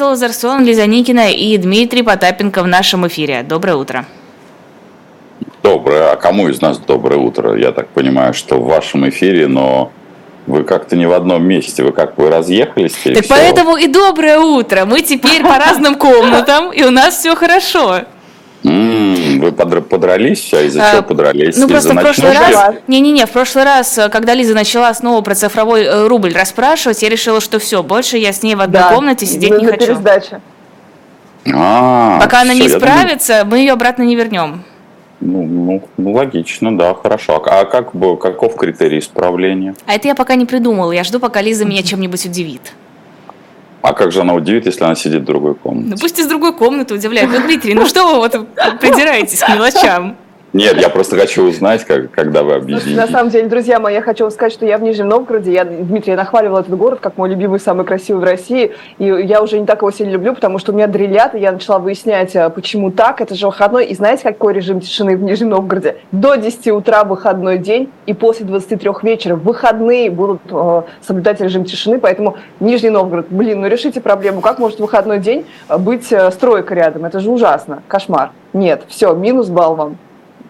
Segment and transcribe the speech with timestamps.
[0.00, 3.42] Лазарсон, Лиза Никина и Дмитрий Потапенко в нашем эфире.
[3.42, 4.06] Доброе утро.
[5.62, 6.12] Доброе.
[6.12, 7.56] А кому из нас доброе утро?
[7.56, 9.92] Я так понимаю, что в вашем эфире, но
[10.46, 12.92] вы как-то не в одном месте, вы как бы разъехались?
[12.92, 13.28] Так все?
[13.28, 14.84] поэтому и доброе утро.
[14.84, 18.00] Мы теперь по разным комнатам, и у нас все хорошо.
[18.62, 20.52] Вы подрались?
[20.54, 21.56] А из-за а, чего подрались?
[21.56, 22.74] Ну, просто в прошлый раз...
[22.86, 27.40] Не-не-не, в прошлый раз, когда Лиза начала снова про цифровой э, рубль расспрашивать, я решила,
[27.40, 29.86] что все, больше я с ней в одной да, комнате сидеть не хочу.
[29.86, 30.40] Пересдача.
[31.52, 34.62] А, Пока она не справится, мы ее обратно не вернем.
[35.20, 37.42] Ну, ну, ну, логично, да, хорошо.
[37.46, 39.74] А как бы, каков критерий исправления?
[39.86, 40.90] А это я пока не придумала.
[40.90, 42.72] Я жду, пока Лиза меня чем-нибудь удивит.
[43.82, 45.88] А как же она удивит, если она сидит в другой комнате?
[45.90, 47.30] Ну пусть из другой комнаты удивляет.
[47.30, 48.32] Ну, Дмитрий, ну что вы вот
[48.80, 50.16] придираетесь к мелочам?
[50.52, 52.94] Нет, я просто хочу узнать, как, когда вы объедините.
[52.94, 55.50] На самом деле, друзья мои, я хочу вам сказать, что я в Нижнем Новгороде.
[55.50, 58.72] Я, Дмитрий, я нахваливала этот город как мой любимый, самый красивый в России.
[58.98, 61.52] И я уже не так его сильно люблю, потому что у меня дрелят, и я
[61.52, 63.22] начала выяснять, а, почему так.
[63.22, 63.86] Это же выходной.
[63.86, 65.96] И знаете, какой режим тишины в Нижнем Новгороде?
[66.12, 71.98] До 10 утра выходной день, и после 23 вечера выходные будут э, соблюдать режим тишины.
[71.98, 74.42] Поэтому Нижний Новгород, блин, ну решите проблему.
[74.42, 75.46] Как может выходной день
[75.78, 77.06] быть э, стройка рядом?
[77.06, 77.82] Это же ужасно.
[77.88, 78.32] Кошмар.
[78.52, 79.96] Нет, все, минус балл вам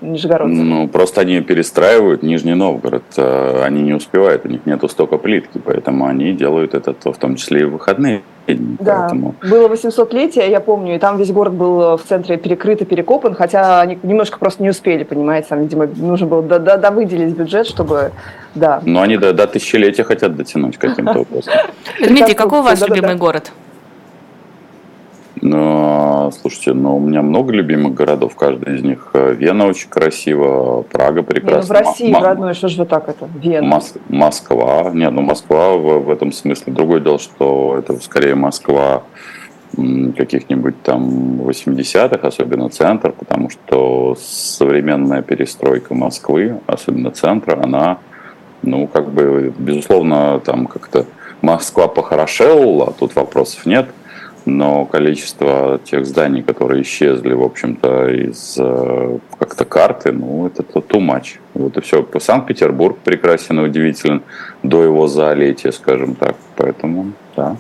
[0.03, 0.65] нижегородцев?
[0.65, 3.05] Ну, просто они перестраивают Нижний Новгород.
[3.17, 7.37] Э, они не успевают, у них нету столько плитки, поэтому они делают это в том
[7.37, 8.23] числе и в выходные.
[8.47, 9.35] Да, поэтому...
[9.41, 13.81] было 800-летие, я помню, и там весь город был в центре перекрыт и перекопан, хотя
[13.81, 18.11] они немножко просто не успели, понимаете, там, видимо, нужно было довыделить бюджет, чтобы,
[18.57, 18.83] да.
[18.85, 21.53] Но они до, до тысячелетия хотят дотянуть каким-то образом.
[22.01, 23.53] Дмитрий, какой у вас любимый город?
[25.43, 29.11] Но, слушайте, ну, у меня много любимых городов, каждый из них.
[29.13, 31.57] Э, Вена очень красиво, Прага прекрасно.
[31.57, 33.29] Не, ну в России, М- родной, что же вы так это?
[33.35, 33.67] Вена.
[33.67, 34.93] Мос- Москва.
[34.95, 36.73] Нет, ну Москва в, в этом смысле.
[36.73, 39.03] Другое дело, что это скорее Москва
[40.17, 47.99] каких-нибудь там 80-х, особенно центр, потому что современная перестройка Москвы, особенно центра, она,
[48.63, 51.07] ну, как бы, безусловно, там как-то
[51.41, 53.89] Москва похорошела, тут вопросов нет–
[54.45, 61.01] но количество тех зданий, которые исчезли, в общем-то, из э, как-то карты, ну, это too
[61.01, 61.39] much.
[61.55, 62.07] Вот и все.
[62.19, 64.23] Санкт-Петербург прекрасен и удивителен
[64.63, 66.37] до его залетия, скажем так.
[66.57, 67.57] Поэтому, да.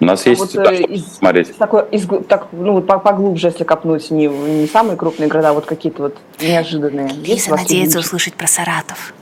[0.00, 1.56] У нас а есть вот, да, э, из, смотреть.
[1.56, 6.02] Такой, из, так, ну, поглубже, если копнуть, не, не самые крупные города, а вот какие-то
[6.02, 7.08] вот неожиданные.
[7.08, 9.14] Лиза надеется услышать про Саратов.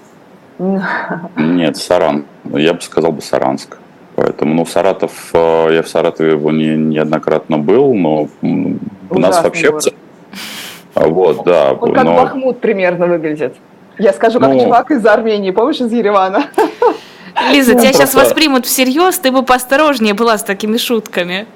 [1.36, 2.24] Нет, Саран.
[2.44, 3.78] Я бы сказал бы Саранск.
[4.14, 8.78] Поэтому, ну, Саратов, э, я в Саратове его не, неоднократно был, но Ужасный
[9.10, 9.70] у нас вообще...
[9.70, 9.94] Город.
[10.94, 11.72] Вот, да.
[11.72, 12.16] Он как но...
[12.16, 13.54] Бахмут примерно выглядит.
[13.98, 14.60] Я скажу, как ну...
[14.62, 16.44] чувак из Армении, помнишь, из Еревана?
[17.50, 21.46] Лиза, тебя сейчас воспримут всерьез, ты бы поосторожнее была с такими шутками.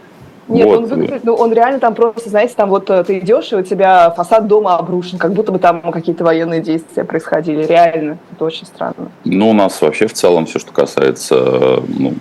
[0.48, 0.78] Нет, вот.
[0.78, 3.62] он выглядит, ну он реально там просто, знаете, там вот э, ты идешь, и у
[3.62, 7.64] тебя фасад дома обрушен, как будто бы там какие-то военные действия происходили.
[7.64, 9.10] Реально, это очень странно.
[9.24, 12.14] Ну, у нас вообще в целом все, что касается э, ну,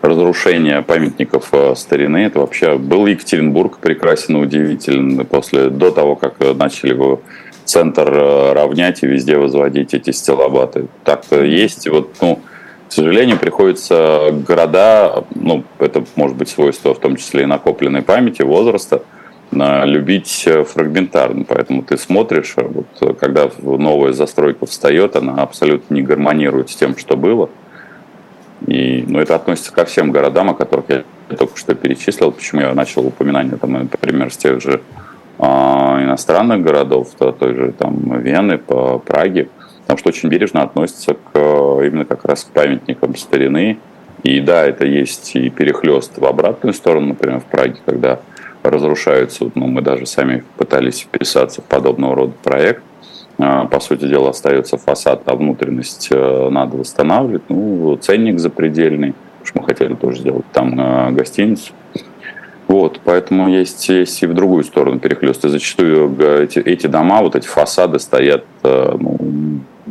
[0.00, 2.18] разрушения памятников э, старины.
[2.18, 7.20] Это вообще был Екатеринбург прекрасен и удивителен после, до того, как начали его
[7.64, 10.86] центр э, равнять и везде возводить эти стилобаты.
[11.04, 11.88] Так-то есть.
[11.88, 12.40] Вот, ну,
[12.88, 18.42] к сожалению, приходится города, ну, это может быть свойство в том числе и накопленной памяти,
[18.42, 19.02] возраста,
[19.50, 21.44] любить э, фрагментарно.
[21.44, 27.16] Поэтому ты смотришь, вот, когда новая застройка встает, она абсолютно не гармонирует с тем, что
[27.16, 27.48] было–
[28.66, 31.04] и, ну, это относится ко всем городам, о которых я
[31.36, 32.32] только что перечислил.
[32.32, 34.82] Почему я начал упоминание, там, например, с тех же
[35.38, 39.48] э, иностранных городов, то, той же там Вены, по Праге,
[39.82, 43.78] потому что очень бережно относятся к, именно как раз к памятникам старины.
[44.22, 48.20] И да, это есть и перехлест в обратную сторону, например, в Праге, когда
[48.62, 52.84] разрушаются, ну, мы даже сами пытались вписаться в подобного рода проект,
[53.70, 57.42] по сути дела, остается фасад, а внутренность э, надо восстанавливать.
[57.48, 61.72] Ну, ценник запредельный, потому что мы хотели тоже сделать там э, гостиницу.
[62.68, 65.44] Вот, поэтому есть, есть и в другую сторону перехлест.
[65.44, 69.18] И зачастую эти, эти дома, вот эти фасады стоят э, ну,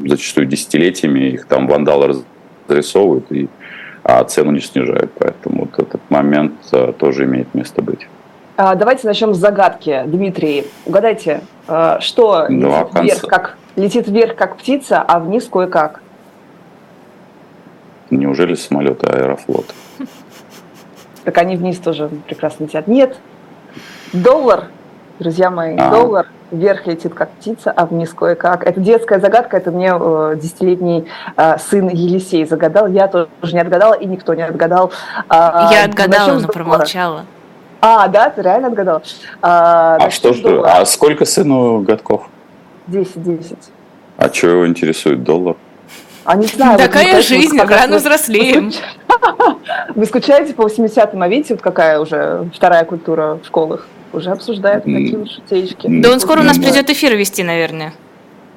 [0.06, 2.24] зачастую десятилетиями, их там вандалы
[2.68, 3.50] разрисовывают, и,
[4.04, 5.12] а цену не снижают.
[5.18, 6.54] Поэтому вот этот момент
[6.98, 8.08] тоже имеет место быть.
[8.58, 10.04] А, давайте начнем с загадки.
[10.06, 16.02] Дмитрий, угадайте, а, что летит вверх, как, летит вверх как птица, а вниз кое-как?
[18.10, 19.74] Неужели самолеты Аэрофлот?
[21.24, 22.88] Так они вниз тоже прекрасно летят.
[22.88, 23.16] Нет,
[24.12, 24.70] доллар,
[25.20, 25.92] друзья мои, а.
[25.92, 28.66] доллар вверх летит как птица, а вниз кое-как.
[28.66, 31.08] Это детская загадка, это мне э, десятилетний
[31.38, 32.88] э, сын Елисей загадал.
[32.88, 34.92] Я тоже не отгадала, и никто не отгадал.
[35.30, 37.26] Э, Я отгадала, но промолчала.
[37.82, 39.02] А, да, ты реально отгадал.
[39.42, 42.28] А, а что ж, а сколько сыну годков?
[42.88, 43.72] Десять, десять.
[44.18, 45.56] А что его интересует доллар?
[46.24, 46.78] А не знаю.
[46.78, 48.72] Такая вот, жизнь, вот, рано взрослеем.
[49.96, 53.88] Вы скучаете по 80-м, а видите, вот какая уже вторая культура в школах?
[54.14, 55.88] Уже обсуждают такие шутеечки.
[55.88, 57.94] Да он скоро у нас придет эфир вести, наверное.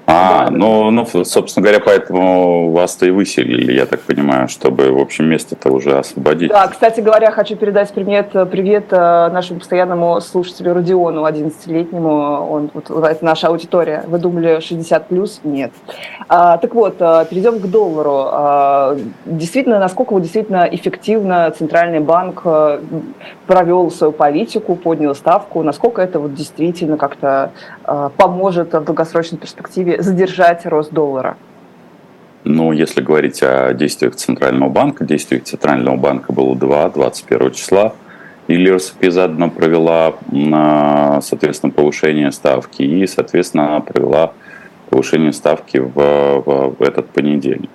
[0.06, 5.26] А, ну, ну, собственно говоря, поэтому вас-то и выселили, я так понимаю, чтобы, в общем,
[5.26, 6.50] место-то уже освободить.
[6.50, 12.10] Да, кстати говоря, хочу передать привет, привет э, нашему постоянному слушателю Родиону, 11-летнему.
[12.10, 14.04] Он, вот, это наша аудитория.
[14.06, 15.40] Вы думали 60 плюс?
[15.42, 15.72] Нет.
[16.28, 18.24] А, так вот, э, перейдем к доллару.
[18.26, 22.80] А, действительно, насколько вот действительно эффективно Центральный банк э,
[23.46, 27.52] провел свою политику, поднял ставку, насколько это вот действительно как-то
[28.16, 31.36] поможет в долгосрочной перспективе задержать рост доллара?
[32.44, 37.94] Ну, если говорить о действиях Центрального банка, действий Центрального банка было два, 21 числа.
[38.46, 40.12] И ЛИРСП заодно провела,
[41.22, 44.34] соответственно, повышение ставки и, соответственно, провела
[44.90, 47.70] повышение ставки в, в, в этот понедельник.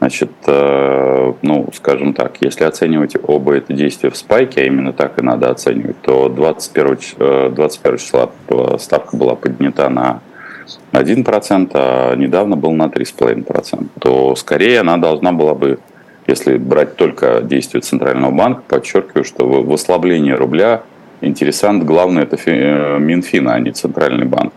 [0.00, 5.18] Значит, э, ну, скажем так, если оценивать оба эти действия в спайке, а именно так
[5.18, 8.30] и надо оценивать, то 21, 21 числа
[8.78, 10.20] ставка была поднята на
[10.92, 15.78] 1%, а недавно был на 3,5%, то скорее она должна была бы,
[16.26, 20.82] если брать только действия Центрального банка, подчеркиваю, что в ослаблении рубля
[21.20, 24.52] интересант главный это э, Минфин, а не Центральный банк.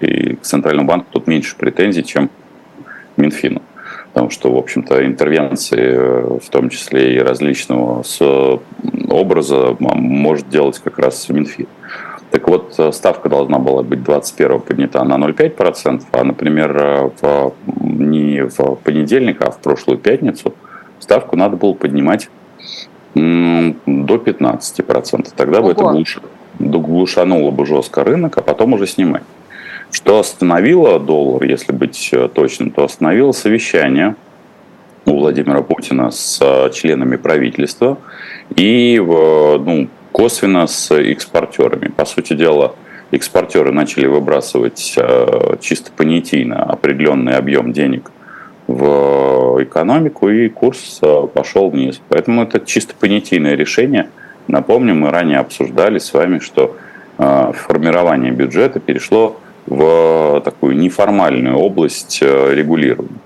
[0.00, 2.30] И к Центральному банку тут меньше претензий, чем
[3.16, 3.62] Минфину.
[4.12, 8.02] Потому что, в общем-то, интервенции, э, в том числе и различного
[9.08, 11.66] образа, может делать как раз Минфин.
[12.32, 17.52] Так вот, э, ставка должна была быть 21 поднята на 0,5%, а, например, э, в,
[17.82, 20.54] не в понедельник, а в прошлую пятницу
[20.98, 22.30] ставку надо было поднимать
[23.14, 25.28] до 15%.
[25.36, 25.66] Тогда Ого.
[25.66, 26.20] бы это глуш,
[26.58, 29.24] глушануло бы жестко рынок, а потом уже снимать.
[29.90, 34.14] Что остановило доллар, если быть э, точным, то остановило совещание
[35.04, 37.98] у Владимира Путина с членами правительства
[38.56, 41.88] и ну, косвенно с экспортерами.
[41.88, 42.74] По сути дела,
[43.10, 48.10] экспортеры начали выбрасывать э, чисто понятийно определенный объем денег
[48.66, 52.00] в экономику, и курс э, пошел вниз.
[52.08, 54.08] Поэтому это чисто понятийное решение.
[54.46, 56.76] Напомню, мы ранее обсуждали с вами, что
[57.18, 59.36] э, формирование бюджета перешло
[59.66, 63.20] в такую неформальную область регулирования.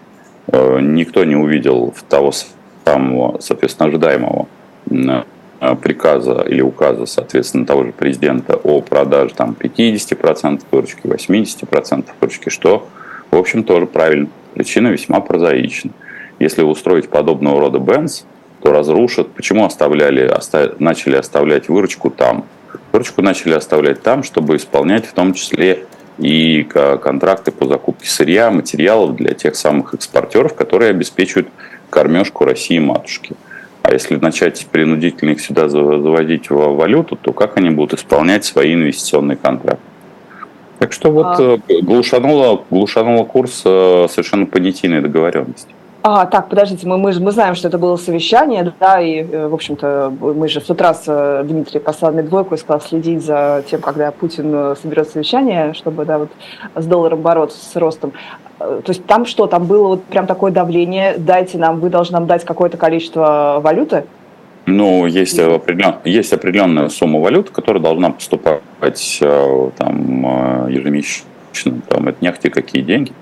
[0.52, 2.30] Никто не увидел того
[2.84, 4.46] самого, соответственно, ожидаемого
[5.82, 12.86] приказа или указа, соответственно, того же президента о продаже там 50% выручки, 80% выручки, что,
[13.30, 14.28] в общем, тоже правильно.
[14.54, 15.90] Причина весьма прозаична.
[16.38, 18.24] Если устроить подобного рода бенз,
[18.62, 19.30] то разрушат.
[19.32, 22.44] Почему оставляли, оставили, начали оставлять выручку там?
[22.92, 25.86] Выручку начали оставлять там, чтобы исполнять в том числе
[26.18, 31.48] и контракты по закупке сырья, материалов для тех самых экспортеров, которые обеспечивают
[31.90, 33.36] кормежку России матушки.
[33.86, 38.74] А если начать принудительно их сюда заводить в валюту, то как они будут исполнять свои
[38.74, 39.80] инвестиционные контракты?
[40.80, 41.58] Так что вот а...
[41.68, 45.68] Э, глушануло, глушануло курс э, совершенно понятийной договоренности.
[46.02, 49.54] А, так, подождите, мы, мы, мы знаем, что это было совещание, да, и, э, в
[49.54, 51.04] общем-то, мы же в тот раз
[51.44, 56.18] Дмитрий послал мне двойку и сказал следить за тем, когда Путин соберет совещание, чтобы, да,
[56.18, 56.30] вот
[56.74, 58.12] с долларом бороться, с ростом.
[58.58, 62.26] То есть там что, там было вот прям такое давление, дайте нам, вы должны нам
[62.26, 64.04] дать какое-то количество валюты?
[64.64, 71.80] Ну, есть, определен, есть определенная сумма валют, которая должна поступать э, там, э, ежемесячно.
[71.88, 73.12] Там, это не ахти какие деньги.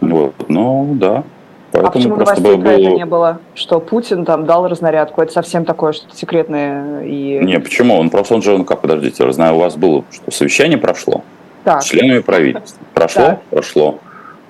[0.00, 0.34] Вот.
[0.48, 1.24] Ну, да.
[1.72, 2.72] Поэтому а почему просто новостей было...
[2.72, 3.38] это не было?
[3.54, 5.20] Что Путин там дал разнарядку?
[5.20, 7.40] Это совсем такое что-то секретное и...
[7.42, 7.96] Не, почему?
[7.96, 11.22] Он просто, он же, ну как, подождите, я знаю, у вас было, что совещание прошло.
[11.64, 11.82] Так.
[11.82, 12.82] С членами правительства.
[12.94, 13.22] Прошло?
[13.22, 13.42] Так.
[13.50, 13.98] Прошло.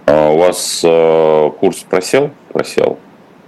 [0.06, 2.30] А у вас э, курс просел?
[2.52, 2.98] Просел.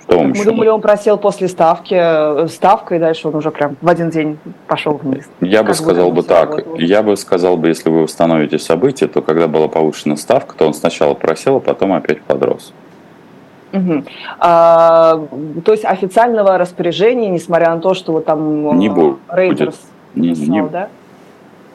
[0.02, 0.44] Что вам Мы еще?
[0.44, 4.38] думали, он просел после ставки, э, ставка, и дальше он уже прям в один день
[4.66, 5.28] пошел вниз.
[5.40, 6.50] Я как бы сказал бы так.
[6.50, 6.76] Работало?
[6.76, 10.74] Я бы сказал бы, если вы установите события, то когда была повышена ставка, то он
[10.74, 12.72] сначала просел, а потом опять подрос.
[13.72, 14.04] Угу.
[14.38, 15.24] А,
[15.64, 19.16] то есть официального распоряжения, несмотря на то, что вот там не будет.
[19.28, 19.80] Рейтерс
[20.14, 20.88] не, не, да?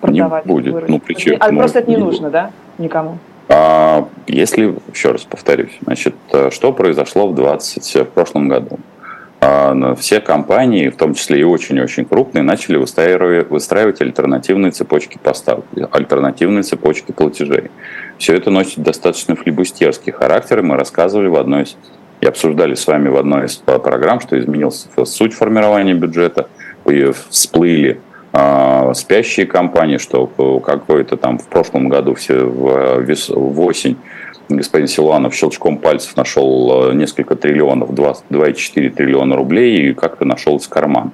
[0.01, 0.89] Продавать не будет.
[0.89, 2.31] Ну, причем, а просто это не, не нужно, будет.
[2.33, 2.51] да?
[2.77, 3.17] Никому.
[3.49, 8.79] А, если, еще раз повторюсь, значит, э, что произошло в, 20, в прошлом году?
[9.39, 15.65] А, все компании, в том числе и очень-очень крупные, начали выстраивать, выстраивать альтернативные цепочки поставок,
[15.91, 17.71] альтернативные цепочки платежей.
[18.17, 21.77] Все это носит достаточно флибустерский характер, и мы рассказывали в одной из
[22.19, 26.49] и обсуждали с вами в одной из программ, что изменился суть формирования бюджета,
[27.29, 28.06] всплыли а,
[28.93, 30.27] спящие компании, что
[30.63, 33.97] какой-то там в прошлом году все в, в осень
[34.49, 41.11] господин Силуанов щелчком пальцев нашел несколько триллионов, 2,4 триллиона рублей и как-то нашел из кармана.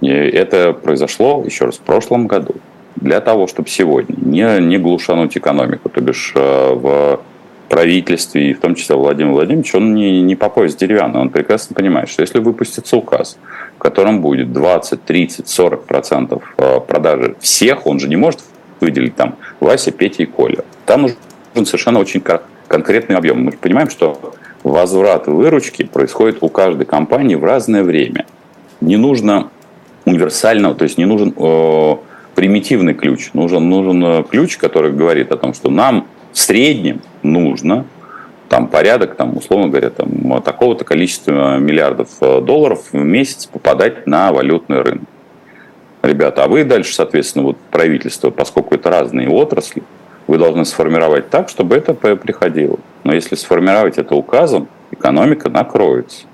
[0.00, 2.54] И это произошло, еще раз, в прошлом году
[3.00, 7.20] для того, чтобы сегодня не, не глушануть экономику, то бишь э, в
[7.68, 11.74] правительстве, и в том числе Владимир Владимирович, он не, не по пояс деревянный, он прекрасно
[11.74, 13.38] понимает, что если выпустится указ,
[13.78, 18.40] в котором будет 20, 30, 40 процентов э, продажи всех, он же не может
[18.80, 20.64] выделить там Вася, Петя и Коля.
[20.84, 22.22] Там нужен совершенно очень
[22.66, 23.44] конкретный объем.
[23.44, 28.26] Мы понимаем, что возврат выручки происходит у каждой компании в разное время.
[28.80, 29.48] Не нужно
[30.04, 31.96] универсального, то есть не нужен э,
[32.34, 33.30] примитивный ключ.
[33.32, 37.84] Нужен, нужен э, ключ, который говорит о том, что нам в среднем нужно
[38.48, 44.32] там порядок, там, условно говоря, там, такого-то количества миллиардов э, долларов в месяц попадать на
[44.32, 45.08] валютный рынок.
[46.02, 49.82] Ребята, а вы дальше, соответственно, вот правительство, поскольку это разные отрасли,
[50.26, 52.78] вы должны сформировать так, чтобы это приходило.
[53.04, 56.26] Но если сформировать это указом, экономика накроется.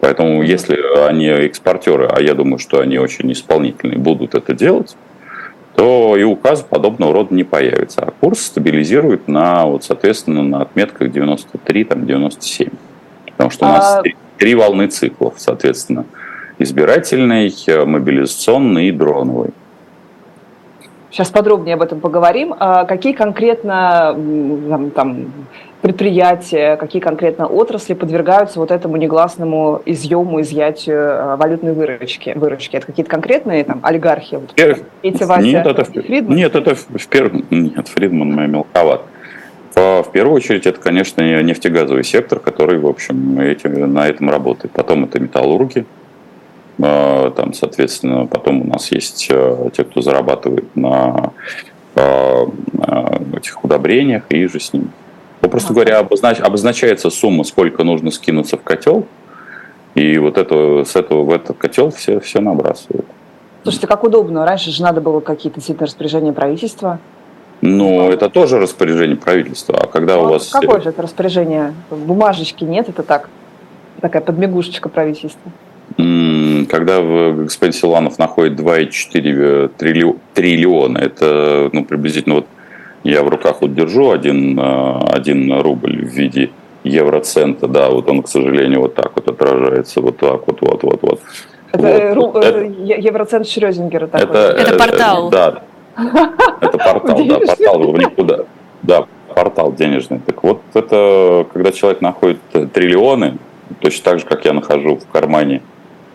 [0.00, 4.96] Поэтому если они экспортеры, а я думаю, что они очень исполнительные, будут это делать,
[5.78, 8.00] то и указ подобного рода не появится.
[8.00, 12.68] А курс стабилизирует на, вот, соответственно, на отметках 93, там, 97.
[13.26, 14.02] Потому что у нас а...
[14.02, 16.04] три, три волны циклов, соответственно.
[16.58, 17.54] Избирательный,
[17.86, 19.50] мобилизационный и дроновый.
[21.12, 22.56] Сейчас подробнее об этом поговорим.
[22.58, 24.16] А какие конкретно
[24.68, 25.32] там, там,
[25.80, 32.32] предприятия, какие конкретно отрасли подвергаются вот этому негласному изъему, изъятию э, валютной выручки?
[32.34, 32.76] выручки?
[32.76, 34.36] Это какие-то конкретные там олигархи?
[34.36, 34.52] Вот,
[35.02, 36.36] Эти Вася нет, это, Фридман?
[36.36, 37.44] Нет, это в первом...
[37.50, 39.02] Нет, Фридман мелковат.
[39.74, 44.72] В первую очередь, это, конечно, нефтегазовый сектор, который, в общем, этим, на этом работает.
[44.72, 45.86] Потом это металлурги,
[46.78, 51.32] э, там, соответственно, потом у нас есть э, те, кто зарабатывает на
[53.36, 54.88] этих удобрениях и же с ними.
[55.40, 59.06] Попросту говоря, обознач, обозначается сумма, сколько нужно скинуться в котел,
[59.94, 63.06] и вот это, с этого в этот котел все, все набрасывают.
[63.62, 64.44] Слушайте, как удобно.
[64.44, 66.98] Раньше же надо было какие-то действительно распоряжения правительства.
[67.60, 69.78] Ну, это тоже распоряжение правительства.
[69.82, 70.48] А когда ну, у вас...
[70.48, 71.74] Какое же это распоряжение?
[71.90, 73.28] Бумажечки нет, это так,
[74.00, 75.50] такая подмигушечка правительства.
[75.96, 79.70] Когда господин Силанов находит 2,4
[80.34, 82.46] триллиона, это ну, приблизительно вот
[83.04, 86.50] я в руках вот держу один, э, один рубль в виде
[86.84, 90.98] евроцента, да, вот он, к сожалению, вот так вот отражается, вот так вот, вот, вот,
[91.02, 91.20] вот.
[91.72, 94.24] Это, вот, ру, это евроцент Шрёдингера такой.
[94.24, 95.30] Это, это портал.
[95.30, 95.62] Да,
[96.60, 98.38] это портал, да, портал в никуда.
[98.82, 100.20] Да, портал денежный.
[100.24, 102.38] Так вот, это когда человек находит
[102.72, 103.38] триллионы,
[103.80, 105.62] точно так же, как я нахожу в кармане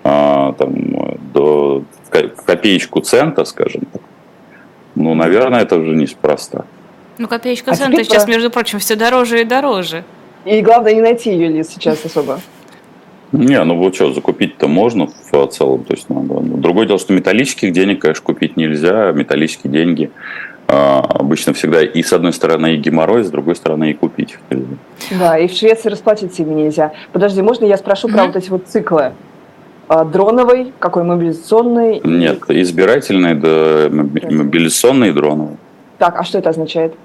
[0.04, 0.74] а, там,
[1.34, 1.84] до
[2.46, 4.02] копеечку цента, скажем так,
[4.96, 6.66] ну, наверное, это уже неспроста.
[7.18, 10.04] Ну, копеечка а цента сейчас, между прочим, все дороже и дороже.
[10.46, 12.40] И главное, не найти ее сейчас особо.
[13.32, 15.84] Не, ну вот что, закупить-то можно в целом.
[15.86, 16.40] То есть, надо.
[16.40, 19.12] Ну, другое дело, что металлических денег, конечно, купить нельзя.
[19.12, 20.12] Металлические деньги
[20.68, 24.38] а, обычно всегда и с одной стороны и геморрой, с другой стороны и купить.
[25.12, 26.94] Да, и в Швеции расплатиться ими нельзя.
[27.12, 28.14] Подожди, можно я спрошу mm-hmm.
[28.14, 29.14] про вот эти вот циклы?
[29.88, 32.02] А, дроновый, какой мобилизационный?
[32.04, 35.58] Нет, избирательный, да, мобилизационный и дроновый.
[35.98, 36.96] Так, а что это означает?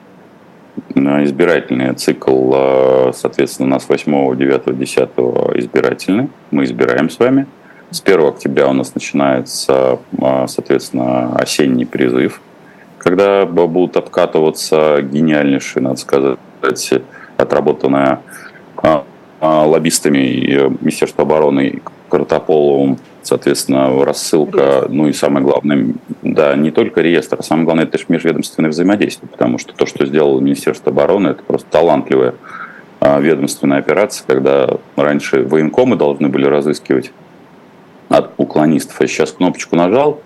[0.94, 5.08] Избирательный цикл, а, соответственно, у нас 8, 9, 10
[5.56, 6.28] избирательный.
[6.50, 7.46] Мы избираем с вами.
[7.90, 12.40] С 1 октября у нас начинается, а, соответственно, осенний призыв,
[12.98, 16.38] когда будут откатываться гениальнейшие, надо сказать,
[17.36, 18.20] отработанная
[19.40, 27.42] лоббистами Министерства обороны Картополовым, соответственно, рассылка, ну и самое главное, да, не только реестр, а
[27.42, 31.68] самое главное, это же межведомственное взаимодействие, потому что то, что сделало Министерство обороны, это просто
[31.70, 32.34] талантливая
[33.00, 37.12] а, ведомственная операция, когда раньше военкомы должны были разыскивать
[38.08, 40.20] от уклонистов, а сейчас кнопочку нажал,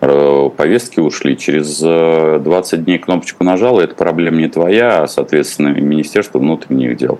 [0.00, 1.36] э, повестки ушли.
[1.36, 6.96] Через 20 э, дней кнопочку нажал, и эта проблема не твоя, а, соответственно, Министерство внутренних
[6.96, 7.18] дел.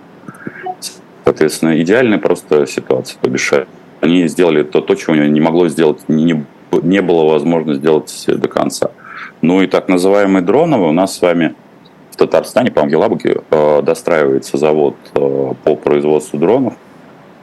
[1.25, 3.19] Соответственно, идеальная просто ситуация.
[3.21, 3.53] То бишь,
[4.01, 6.45] они сделали то, то чего не могло сделать, не,
[6.83, 8.91] не было возможности сделать до конца.
[9.43, 11.55] Ну и так называемые дроновые у нас с вами
[12.11, 16.75] в Татарстане, по-моему, Елабуге э, достраивается завод э, по производству дронов.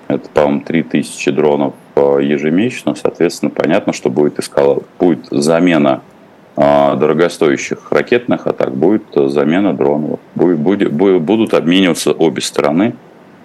[0.07, 2.95] Это, по-моему, 3000 дронов э, ежемесячно.
[2.95, 4.83] Соответственно, понятно, что будет, эскала...
[4.99, 6.01] будет замена
[6.55, 10.19] э, дорогостоящих ракетных атак, будет замена дронов.
[10.35, 12.95] Будет, будет, будут обмениваться обе стороны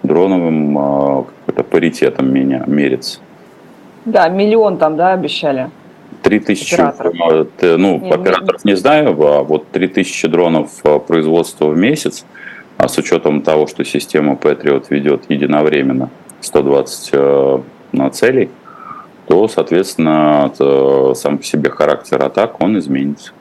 [0.03, 3.19] дроновым э, паритетом меня мерится.
[4.05, 5.69] Да, миллион там, да, обещали?
[6.21, 7.13] 3000 операторов.
[7.61, 12.25] Ну, не, операторов не, не знаю, а вот 3000 дронов производства в месяц,
[12.77, 16.09] а с учетом того, что система Patriot ведет единовременно
[16.41, 17.13] 120
[17.91, 18.49] на целей,
[19.27, 20.51] то, соответственно,
[21.15, 23.31] сам по себе характер атак, он изменится.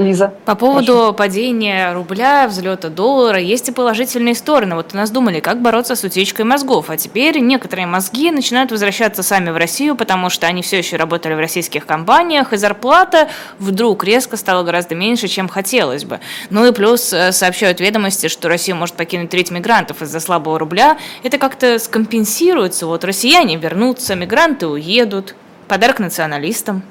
[0.00, 0.32] Лиза.
[0.44, 1.12] По поводу прошу.
[1.14, 4.74] падения рубля, взлета доллара, есть и положительные стороны.
[4.74, 9.22] Вот у нас думали, как бороться с утечкой мозгов, а теперь некоторые мозги начинают возвращаться
[9.22, 13.28] сами в Россию, потому что они все еще работали в российских компаниях, и зарплата
[13.58, 16.20] вдруг резко стала гораздо меньше, чем хотелось бы.
[16.48, 20.98] Ну и плюс э, сообщают ведомости, что Россия может покинуть треть мигрантов из-за слабого рубля.
[21.22, 22.86] Это как-то скомпенсируется.
[22.86, 25.34] Вот россияне вернутся, мигранты уедут.
[25.68, 26.82] Подарок националистам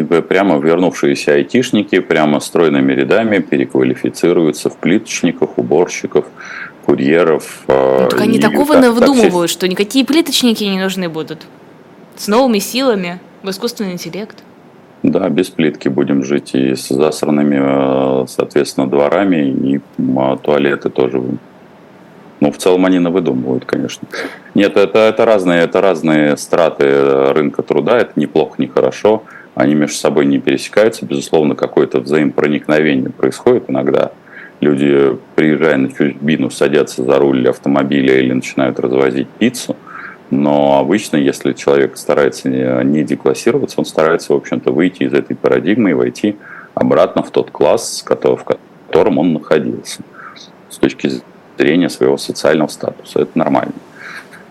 [0.00, 6.26] и прямо вернувшиеся айтишники прямо стройными рядами переквалифицируются в плиточников, уборщиков,
[6.84, 7.64] курьеров.
[7.68, 11.46] Ну, так они такого так, навыдумывают, что никакие плиточники не нужны будут.
[12.16, 14.42] С новыми силами, в искусственный интеллект.
[15.02, 19.80] Да, без плитки будем жить и с засранными, а, соответственно, дворами, и
[20.16, 21.22] а, туалеты тоже
[22.40, 24.06] ну, в целом они навыдумывают, конечно.
[24.54, 29.22] Нет, это, это, разные, это разные страты рынка труда, это неплохо, не хорошо
[29.54, 31.06] они между собой не пересекаются.
[31.06, 34.12] Безусловно, какое-то взаимопроникновение происходит иногда.
[34.60, 39.76] Люди, приезжая на чужбину, садятся за руль автомобиля или начинают развозить пиццу.
[40.30, 45.90] Но обычно, если человек старается не деклассироваться, он старается, в общем-то, выйти из этой парадигмы
[45.90, 46.36] и войти
[46.74, 50.00] обратно в тот класс, в котором он находился
[50.70, 51.10] с точки
[51.58, 53.20] зрения своего социального статуса.
[53.20, 53.74] Это нормально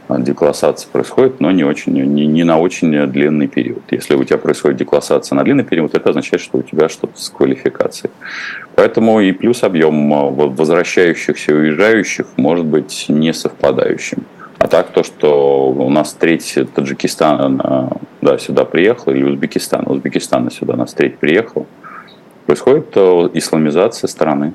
[0.09, 3.83] деклассация происходит, но не, очень, не, не на очень длинный период.
[3.91, 7.29] Если у тебя происходит деклассация на длинный период, это означает, что у тебя что-то с
[7.29, 8.11] квалификацией.
[8.75, 14.25] Поэтому и плюс объем а, возвращающихся и уезжающих может быть не совпадающим.
[14.59, 17.89] А так то, что у нас треть Таджикистана
[18.21, 21.67] да, сюда приехал, или Узбекистан, Узбекистана сюда нас треть приехал,
[22.45, 24.53] происходит э, исламизация страны.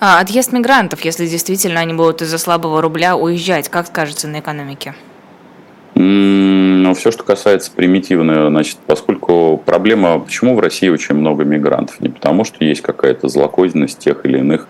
[0.00, 4.94] А, отъезд мигрантов, если действительно они будут из-за слабого рубля уезжать, как скажется на экономике?
[5.94, 12.00] Ну, все, что касается примитивного, значит, поскольку проблема, почему в России очень много мигрантов?
[12.00, 14.68] Не потому, что есть какая-то злокозненность тех или иных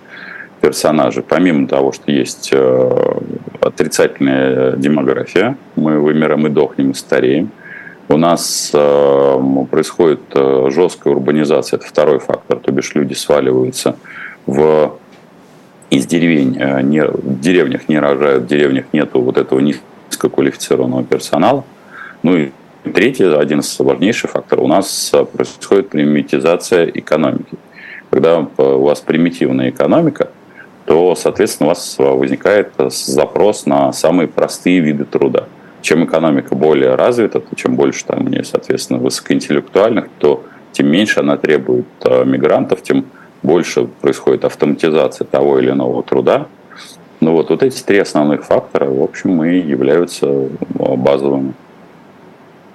[0.63, 1.23] персонажей.
[1.23, 3.21] Помимо того, что есть э,
[3.61, 7.51] отрицательная демография, мы вымираем и дохнем, и стареем.
[8.09, 13.97] У нас э, происходит э, жесткая урбанизация, это второй фактор, то бишь люди сваливаются
[14.47, 14.95] в
[15.91, 21.65] из деревень, э, не, в деревнях не рожают, в деревнях нету вот этого низкоквалифицированного персонала.
[22.23, 22.51] Ну и
[22.93, 27.57] третий, один из важнейших факторов, у нас э, происходит примитизация экономики.
[28.11, 30.31] Когда э, у вас примитивная экономика,
[30.85, 35.45] то, соответственно, у вас возникает запрос на самые простые виды труда.
[35.83, 41.21] Чем экономика более развита, то чем больше там у нее, соответственно, высокоинтеллектуальных, то тем меньше
[41.21, 41.87] она требует
[42.25, 43.05] мигрантов, тем
[43.43, 46.47] больше происходит автоматизация того или иного труда.
[47.21, 51.55] Ну вот, вот эти три основных фактора, в общем, и являются ну, базовыми.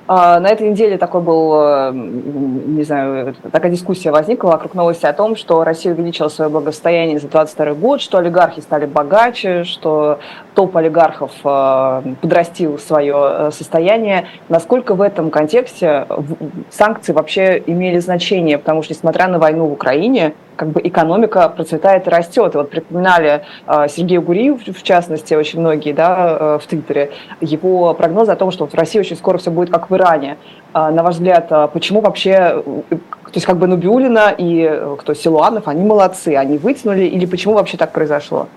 [0.05, 5.13] А, на этой неделе такой был, э, не знаю, такая дискуссия возникла вокруг новости о
[5.13, 10.19] том, что Россия увеличила свое благосостояние за 22 год, что олигархи стали богаче, что
[10.55, 14.27] топ олигархов э, подрастил свое э, состояние.
[14.49, 16.05] Насколько в этом контексте
[16.69, 18.57] санкции вообще имели значение?
[18.57, 22.53] Потому что, несмотря на войну в Украине, как бы экономика процветает и растет.
[22.53, 27.11] И вот припоминали э, Сергею Гуриев, в частности, очень многие да, э, в Твиттере,
[27.41, 30.37] его прогнозы о том, что в России очень скоро все будет как в Иране.
[30.73, 35.13] Э, на ваш взгляд, э, почему вообще, то есть как бы Нубиулина и э, кто
[35.13, 38.47] Силуанов, они молодцы, они вытянули, или почему вообще так произошло?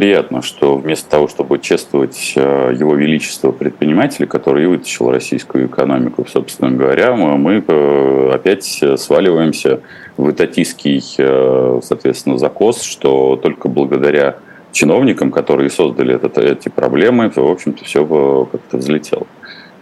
[0.00, 6.70] Приятно, что вместо того, чтобы чествовать э, его величество предпринимателей, который вытащил российскую экономику, собственно
[6.70, 9.80] говоря, мы э, опять сваливаемся
[10.16, 14.38] в этатистский, э, соответственно, закос, что только благодаря
[14.72, 19.26] чиновникам, которые создали этот, эти проблемы, в общем-то, все как-то взлетело.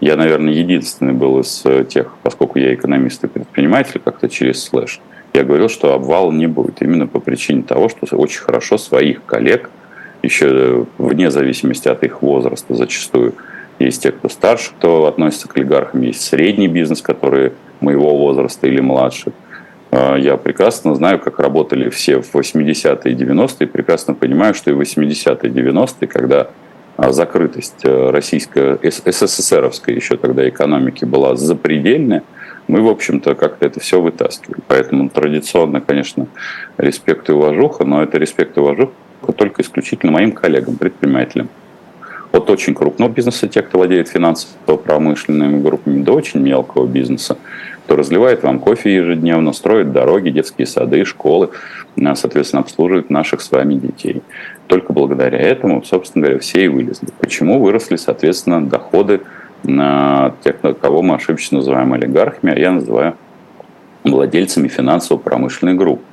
[0.00, 5.00] Я, наверное, единственный был из тех, поскольку я экономист и предприниматель, как-то через слэш,
[5.32, 6.82] я говорил, что обвала не будет.
[6.82, 9.70] Именно по причине того, что очень хорошо своих коллег–
[10.22, 13.34] еще вне зависимости от их возраста зачастую.
[13.78, 18.80] Есть те, кто старше, кто относится к олигархам, есть средний бизнес, который моего возраста или
[18.80, 19.32] младше.
[19.90, 24.74] А, я прекрасно знаю, как работали все в 80-е и 90-е, прекрасно понимаю, что и
[24.74, 26.48] в 80-е и 90-е, когда
[26.96, 32.24] а, закрытость э, российской, СССРовской еще тогда экономики была запредельная,
[32.66, 34.60] мы, в общем-то, как-то это все вытаскивали.
[34.66, 36.26] Поэтому традиционно, конечно,
[36.76, 38.92] респект и уважуха, но это респект и уважуха
[39.36, 41.48] только исключительно моим коллегам, предпринимателям.
[42.30, 47.38] от очень крупного бизнеса, те, кто владеет финансово-промышленными группами, до очень мелкого бизнеса,
[47.84, 51.50] кто разливает вам кофе ежедневно, строит дороги, детские сады, школы,
[51.96, 54.22] а, соответственно, обслуживает наших с вами детей.
[54.66, 57.08] Только благодаря этому, собственно говоря, все и вылезли.
[57.18, 59.22] Почему выросли, соответственно, доходы
[59.62, 63.14] на тех, кого мы ошибочно называем олигархами, а я называю
[64.04, 66.04] владельцами финансово-промышленной группы.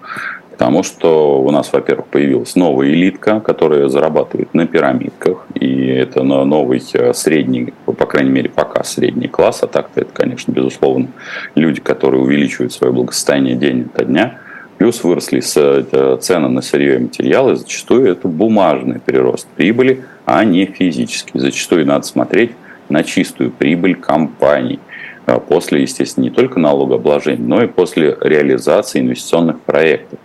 [0.58, 5.46] Потому что у нас, во-первых, появилась новая элитка, которая зарабатывает на пирамидках.
[5.54, 9.64] И это новый э, средний, по крайней мере, пока средний класс.
[9.64, 11.10] А так-то это, конечно, безусловно,
[11.56, 14.40] люди, которые увеличивают свое благосостояние день ото дня.
[14.78, 17.58] Плюс выросли э, цены на сырье и материалы.
[17.58, 21.38] Зачастую это бумажный прирост прибыли, а не физический.
[21.38, 22.52] Зачастую надо смотреть
[22.88, 24.80] на чистую прибыль компаний
[25.26, 30.18] э, после, естественно, не только налогообложения, но и после реализации инвестиционных проектов.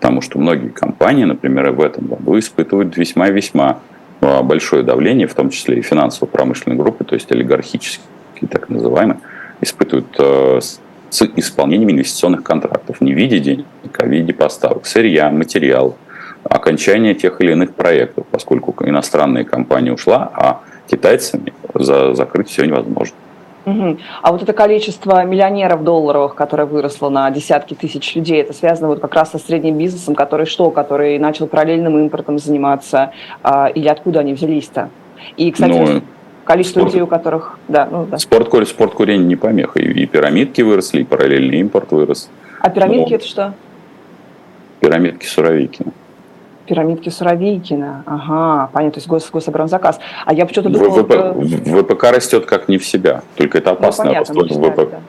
[0.00, 3.80] Потому что многие компании, например, в этом году испытывают весьма-весьма
[4.20, 8.06] а, большое давление, в том числе и финансово-промышленные группы, то есть олигархические,
[8.48, 9.20] так называемые,
[9.60, 13.66] испытывают а, с исполнением инвестиционных контрактов не в виде денег,
[13.98, 15.94] а в виде поставок сырья, материалов,
[16.44, 23.16] окончания тех или иных проектов, поскольку иностранная компания ушла, а китайцами за закрыть все невозможно.
[23.66, 23.98] Угу.
[24.22, 29.00] А вот это количество миллионеров долларовых, которое выросло на десятки тысяч людей, это связано вот
[29.00, 34.20] как раз со средним бизнесом, который что, который начал параллельным импортом заниматься, а, или откуда
[34.20, 34.90] они взялись-то?
[35.36, 36.02] И, кстати, ну,
[36.44, 37.58] количество спорт, людей, у которых...
[37.68, 38.18] Да, ну, да.
[38.18, 39.80] Спорт, спорт курения не помеха.
[39.80, 42.30] И, и пирамидки выросли, и параллельный импорт вырос.
[42.60, 43.16] А пирамидки Но...
[43.16, 43.54] это что?
[44.80, 45.92] Пирамидки Суровикина
[46.68, 48.04] пирамидки Суровикина.
[48.06, 49.98] Ага, понятно, то есть гос, гособоронзаказ.
[50.24, 51.02] А я почему-то думала...
[51.02, 54.04] ВП, ВПК растет как не в себя, только это опасно.
[54.04, 54.90] Ну, понятно, рост ВПК.
[54.90, 55.00] Да.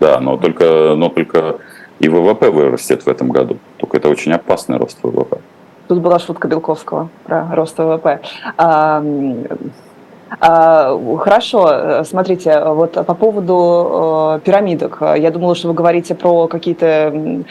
[0.00, 1.56] да, но только, но только
[1.98, 3.58] и ВВП вырастет в этом году.
[3.78, 5.38] Только это очень опасный рост ВВП.
[5.88, 8.20] Тут была шутка Белковского про рост ВВП.
[8.58, 9.02] А,
[10.38, 14.98] хорошо, смотрите, вот по поводу э, пирамидок.
[15.16, 17.44] Я думала, что вы говорите про какие-то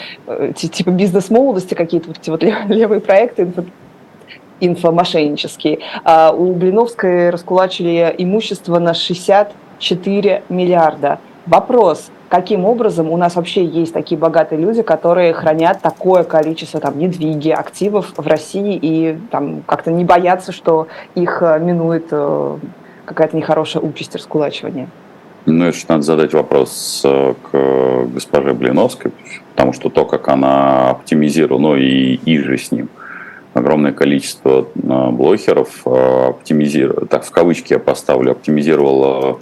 [0.55, 3.63] типа бизнес-молодости, какие-то вот эти вот левые проекты, инфо,
[4.59, 5.79] инфомошеннические.
[6.03, 11.19] А у Блиновской раскулачили имущество на 64 миллиарда.
[11.45, 16.97] Вопрос, каким образом у нас вообще есть такие богатые люди, которые хранят такое количество там
[16.97, 22.57] недвиги, активов в России и там как-то не боятся, что их э, минует э,
[23.05, 24.89] какая-то нехорошая участь раскулачивания?
[25.45, 29.11] Ну, это надо задать вопрос э, к госпоже Блиновской,
[29.55, 32.89] потому что то, как она оптимизировала, ну и, и же с ним,
[33.53, 39.39] огромное количество блогеров оптимизировала, так в кавычки я поставлю, оптимизировала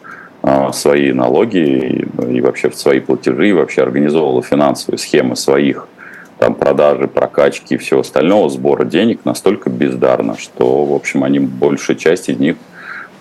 [0.74, 5.88] свои налоги и, вообще в свои платежи, и вообще организовывала финансовые схемы своих
[6.38, 11.96] там, продажи, прокачки и всего остального, сбора денег настолько бездарно, что, в общем, они, большая
[11.96, 12.58] часть из них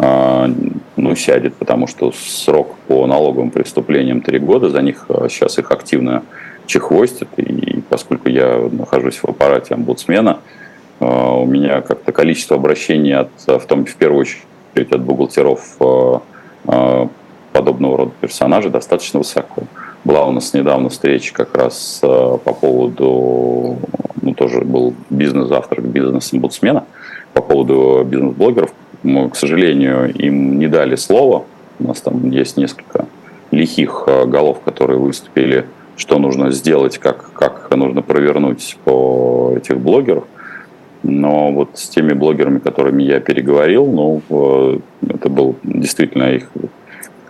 [0.00, 0.48] э,
[0.96, 6.24] ну, сядет, потому что срок по налоговым преступлениям три года, за них сейчас их активно
[6.66, 10.38] чехвостят, и поскольку я нахожусь в аппарате омбудсмена,
[10.98, 15.76] у меня как-то количество обращений, от, в, том, в первую очередь от бухгалтеров
[17.52, 19.64] подобного рода персонажей достаточно высоко.
[20.04, 23.78] Была у нас недавно встреча как раз э, по поводу,
[24.20, 26.84] ну тоже был бизнес-завтрак бизнес-омбудсмена
[27.34, 28.72] по поводу бизнес-блогеров.
[29.04, 31.44] Мы, к сожалению, им не дали слова.
[31.78, 33.06] У нас там есть несколько
[33.52, 40.24] лихих э, голов, которые выступили, что нужно сделать, как, как нужно провернуть по этих блогеров.
[41.02, 46.48] Но вот с теми блогерами, которыми я переговорил, ну, это был действительно их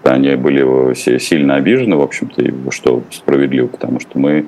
[0.05, 4.47] они были все сильно обижены, в общем-то, и что справедливо, потому что мы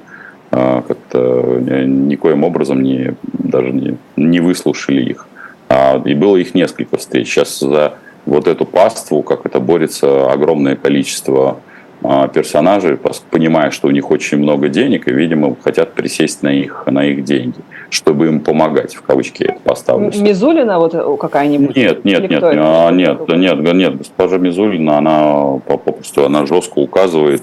[0.50, 5.28] а, как-то никоим образом не, даже не, не выслушали их.
[5.68, 7.28] А, и было их несколько встреч.
[7.28, 7.94] Сейчас за
[8.26, 11.60] вот эту паству, как это борется огромное количество
[12.02, 12.98] а, персонажей,
[13.30, 17.24] понимая, что у них очень много денег, и, видимо, хотят присесть на их, на их
[17.24, 17.58] деньги
[17.94, 20.06] чтобы им помогать, в кавычки это поставлю.
[20.20, 21.76] Мизулина вот э, какая-нибудь?
[21.76, 27.42] Нет, нет, нет, а, нет, нет, нет, нет, госпожа Мизулина, она попросту, она жестко указывает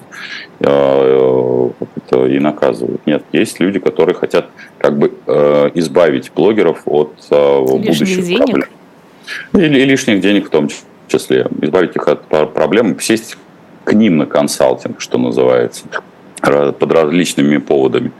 [0.59, 1.69] э,
[2.11, 2.99] э, и наказывает.
[3.05, 8.45] Нет, есть люди, которые хотят как бы э, избавить блогеров от э, будущих денег.
[8.45, 8.69] проблем.
[9.53, 10.67] Или, и лишних денег в том
[11.07, 11.47] числе.
[11.61, 13.37] Избавить их от проблем, сесть
[13.85, 15.85] к ним на консалтинг, что называется,
[16.41, 18.11] под различными поводами.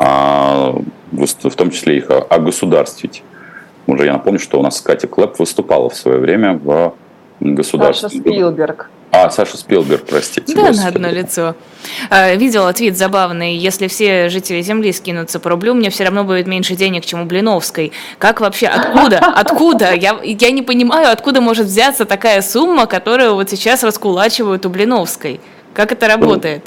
[0.00, 0.74] А,
[1.10, 3.24] в том числе их огосударствить.
[3.88, 6.94] Уже я напомню, что у нас Катя Клэп выступала в свое время в
[7.40, 8.08] государстве.
[8.08, 8.90] Саша Спилберг.
[9.10, 10.54] А, Саша Спилберг, простите.
[10.54, 10.82] Да, господи.
[10.82, 11.54] на одно лицо.
[12.10, 13.56] А, видела твит забавный.
[13.56, 17.24] Если все жители Земли скинутся по рублю, мне все равно будет меньше денег, чем у
[17.24, 17.92] Блиновской.
[18.18, 18.68] Как вообще?
[18.68, 19.18] Откуда?
[19.18, 19.94] Откуда?
[19.94, 25.40] Я, я не понимаю, откуда может взяться такая сумма, которую вот сейчас раскулачивают у Блиновской.
[25.74, 26.64] Как это работает?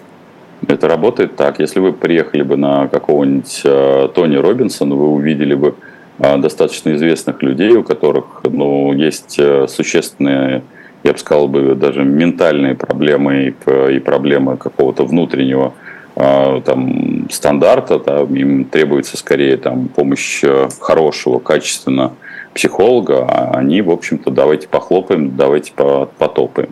[0.67, 1.59] Это работает так.
[1.59, 5.75] Если вы приехали бы на какого-нибудь э, Тони Робинсона, вы увидели бы
[6.19, 10.63] э, достаточно известных людей, у которых ну, есть э, существенные
[11.03, 15.73] я бы сказал, бы даже ментальные проблемы и, и проблемы какого-то внутреннего
[16.13, 20.43] там, стандарта, там, им требуется скорее там, помощь
[20.79, 22.13] хорошего, качественного
[22.53, 26.69] психолога, а они, в общем-то, давайте похлопаем, давайте потопаем.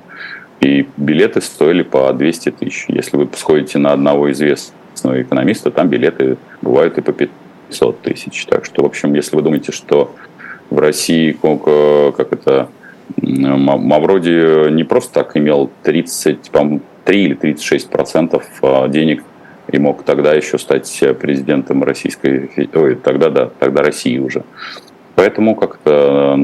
[0.61, 2.85] И билеты стоили по 200 тысяч.
[2.89, 8.45] Если вы сходите на одного известного экономиста, там билеты бывают и по 500 тысяч.
[8.45, 10.15] Так что, в общем, если вы думаете, что
[10.69, 12.69] в России как это
[13.21, 19.23] Мавроди не просто так имел 30, по 3 или 36 процентов а, денег
[19.71, 24.43] и мог тогда еще стать президентом Российской, ой, тогда да, тогда России уже.
[25.19, 26.37] Поэтому как-то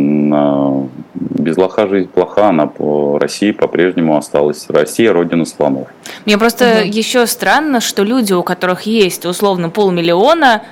[1.14, 4.66] без лоха жизнь плоха, она по России по-прежнему осталась.
[4.68, 5.88] Россия– родина слонов.
[6.26, 6.90] Мне просто угу.
[6.90, 10.64] еще странно, что люди, у которых есть условно полмиллиона,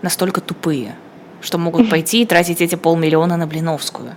[0.00, 0.94] настолько тупые,
[1.42, 4.12] что могут пойти и тратить эти полмиллиона на Блиновскую.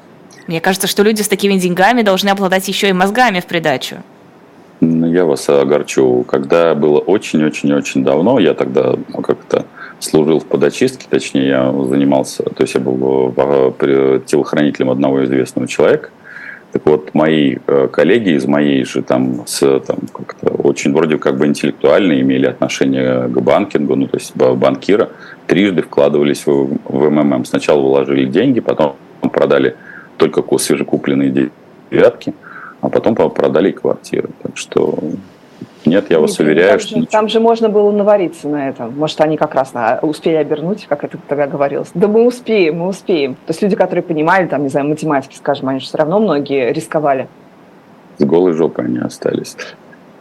[0.47, 3.97] Мне кажется, что люди с такими деньгами должны обладать еще и мозгами в придачу.
[4.79, 6.23] Ну, я вас огорчу.
[6.23, 9.65] Когда было очень-очень-очень давно, я тогда ну, как-то
[10.03, 13.33] служил в подочистке, точнее, я занимался, то есть я был
[14.25, 16.09] телохранителем одного известного человека.
[16.73, 21.37] Так вот, мои э, коллеги из моей же там, с, там как-то очень вроде как
[21.37, 25.09] бы интеллектуально имели отношение к банкингу, ну то есть банкира,
[25.45, 27.45] трижды вкладывались в, в МММ.
[27.45, 29.75] Сначала вложили деньги, потом продали
[30.17, 31.51] только свежекупленные
[31.91, 32.33] девятки,
[32.81, 34.29] а потом продали и квартиры.
[34.41, 34.97] Так что
[35.85, 36.99] нет, я вас Нет, уверяю, там что...
[36.99, 38.97] Же, там же можно было навариться на этом.
[38.97, 41.89] Может, они как раз на, успели обернуть, как это тогда говорилось.
[41.93, 43.35] Да мы успеем, мы успеем.
[43.35, 46.71] То есть люди, которые понимали, там, не знаю, математики, скажем, они же все равно многие
[46.71, 47.27] рисковали.
[48.17, 49.55] С голой жопой они остались.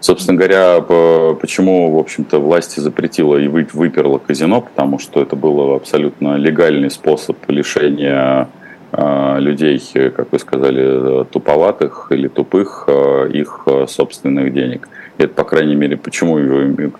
[0.00, 6.34] Собственно говоря, почему, в общем-то, власти запретила и выперла казино, потому что это был абсолютно
[6.34, 8.48] легальный способ лишения
[8.90, 9.80] а, людей,
[10.14, 14.88] как вы сказали, туповатых или тупых, а, их а, собственных денег.
[15.22, 16.34] Это, по крайней мере, почему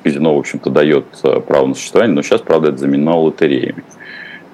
[0.03, 1.07] казино, в общем-то, дает
[1.47, 3.83] право на существование, но сейчас, правда, это заменено лотереями.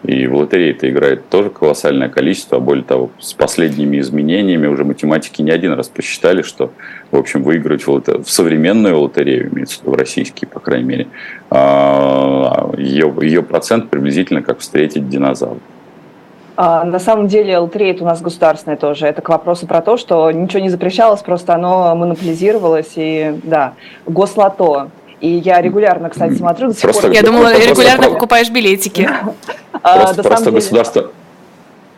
[0.04, 4.85] И в лотерее это играет тоже колоссальное количество, а более того, с последними изменениями уже
[4.85, 6.72] математики не один раз посчитали, что,
[7.11, 8.22] в общем, выиграть в, лотер...
[8.22, 11.07] в современную лотерею, имеется в виду в российские, по крайней мере,
[11.50, 15.59] ее, ее процент приблизительно как встретить динозавра.
[16.60, 19.06] А, на самом деле лотерея у нас государственная тоже.
[19.06, 22.94] Это к вопросу про то, что ничего не запрещалось, просто оно монополизировалось.
[22.96, 23.74] И да,
[24.06, 24.90] гослото.
[25.20, 26.72] И я регулярно, кстати, смотрю.
[26.72, 27.12] До просто, пор...
[27.12, 29.08] Я думала, просто, регулярно просто, покупаешь билетики.
[29.80, 31.10] А, просто, просто государство...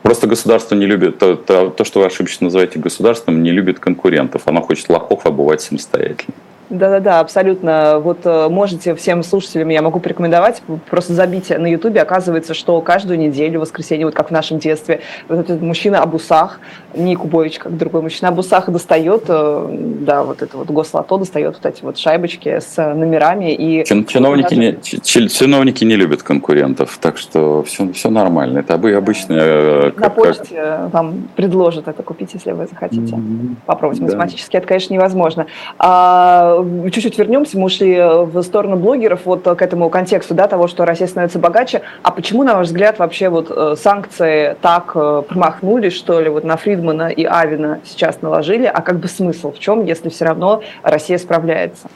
[0.03, 4.43] Просто государство не любит, то, то, то, что вы ошибочно называете государством, не любит конкурентов.
[4.45, 6.35] Оно хочет лохов обувать самостоятельно.
[6.71, 7.99] Да-да-да, абсолютно.
[7.99, 13.19] Вот э, можете всем слушателям, я могу порекомендовать, просто забить на Ютубе, оказывается, что каждую
[13.19, 16.61] неделю, в воскресенье, вот как в нашем детстве, вот этот мужчина об усах,
[16.95, 19.67] не Кубович, как другой мужчина об усах достает, э,
[20.01, 23.53] да, вот это вот гослото достает вот эти вот шайбочки с номерами.
[23.53, 24.61] И чиновники, даже...
[24.61, 28.61] не, чиновники не любят конкурентов, так что все, все нормально.
[28.61, 29.33] Это обычно...
[29.33, 30.93] Э, на почте как...
[30.93, 33.17] вам предложат это купить, если вы захотите.
[33.17, 33.57] Mm-hmm.
[33.67, 34.01] Попробовать.
[34.01, 35.47] Математически это, конечно, невозможно.
[35.79, 36.60] А
[36.91, 41.09] чуть-чуть вернемся, мы ушли в сторону блогеров, вот к этому контексту, да, того, что Россия
[41.09, 41.83] становится богаче.
[42.03, 46.45] А почему, на ваш взгляд, вообще вот э, санкции так э, промахнулись, что ли, вот
[46.45, 48.67] на Фридмана и Авина сейчас наложили?
[48.67, 51.89] А как бы смысл в чем, если все равно Россия справляется?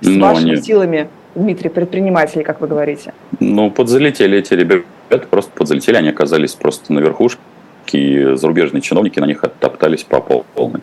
[0.00, 0.62] С ну, вашими они...
[0.62, 3.14] силами, Дмитрий, предпринимателей, как вы говорите.
[3.40, 7.40] Ну, подзалетели эти ребята, просто подзалетели, они оказались просто на верхушке,
[7.92, 10.80] и зарубежные чиновники на них оттоптались по полной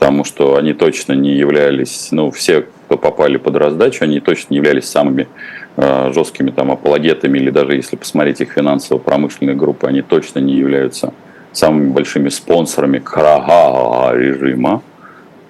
[0.00, 4.56] потому что они точно не являлись, ну, все, кто попали под раздачу, они точно не
[4.56, 5.28] являлись самыми
[5.76, 11.12] э, жесткими там апологетами, или даже если посмотреть их финансово-промышленные группы, они точно не являются
[11.52, 14.80] самыми большими спонсорами крага режима,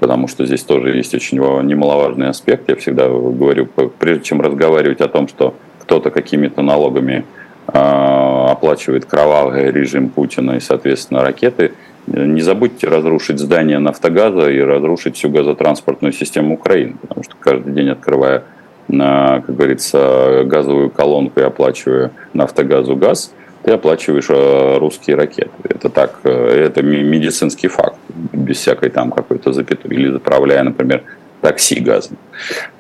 [0.01, 2.69] потому что здесь тоже есть очень немаловажный аспект.
[2.69, 3.69] Я всегда говорю,
[4.01, 7.25] прежде чем разговаривать о том, что кто-то какими-то налогами
[7.69, 11.73] э, оплачивает кровавый режим Путина и, соответственно, ракеты–
[12.13, 17.89] не забудьте разрушить здание «Нафтогаза» и разрушить всю газотранспортную систему Украины, потому что каждый день,
[17.89, 18.43] открывая,
[18.89, 25.51] как говорится, газовую колонку и оплачивая «Нафтогазу» газ, ты оплачиваешь э, русские ракеты.
[25.65, 29.91] Это так, э, это медицинский факт, без всякой там какой-то запятой.
[29.91, 31.03] Или заправляя, например,
[31.43, 32.17] такси газом.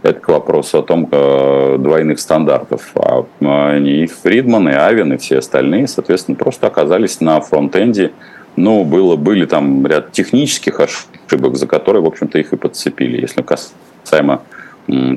[0.03, 2.93] Это к вопросу о том, э, двойных стандартов.
[2.95, 8.13] А и Фридман, и Авен, и все остальные, соответственно, просто оказались на фронтенде.
[8.57, 13.21] Ну, было, были там ряд технических ошибок, за которые, в общем-то, их и подцепили.
[13.21, 14.43] Если касаемо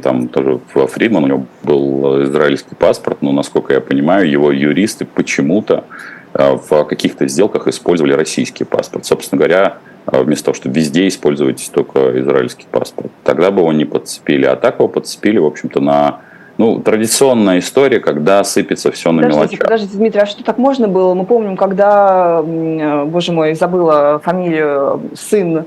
[0.03, 5.85] там тоже Фридман, у него был израильский паспорт, но, насколько я понимаю, его юристы почему-то
[6.33, 9.05] э, в каких-то сделках использовали российский паспорт.
[9.05, 13.11] Собственно говоря, э, вместо того, чтобы везде использовать только израильский паспорт.
[13.23, 14.45] Тогда бы его не подцепили.
[14.45, 16.19] А так его подцепили, в общем-то, на
[16.57, 19.59] ну, традиционная история, когда сыпется все на подождите, мелочах.
[19.59, 21.13] Подождите, Дмитрий, а что так можно было?
[21.13, 25.65] Мы помним, когда, э, боже мой, забыла фамилию, сын